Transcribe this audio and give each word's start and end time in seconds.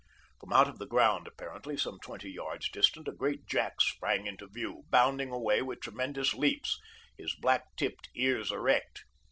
From 0.39 0.51
out 0.51 0.67
of 0.67 0.79
the 0.79 0.87
ground 0.87 1.27
apparently, 1.27 1.77
some 1.77 1.99
twenty 1.99 2.31
yards 2.31 2.69
distant, 2.71 3.07
a 3.07 3.11
great 3.11 3.45
jack 3.45 3.79
sprang 3.81 4.25
into 4.25 4.47
view, 4.47 4.83
bounding 4.89 5.31
away 5.31 5.61
with 5.61 5.79
tremendous 5.81 6.33
leaps, 6.33 6.81
his 7.19 7.35
black 7.35 7.67
tipped 7.77 8.09
ears 8.15 8.51
erect. 8.51 9.03